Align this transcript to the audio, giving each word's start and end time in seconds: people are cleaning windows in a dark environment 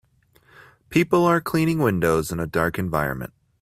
people 0.89 1.25
are 1.27 1.39
cleaning 1.39 1.77
windows 1.77 2.31
in 2.31 2.39
a 2.39 2.47
dark 2.47 2.79
environment 2.79 3.33